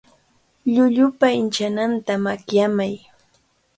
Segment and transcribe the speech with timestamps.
[0.73, 2.95] Llullupa inchananta makyamay.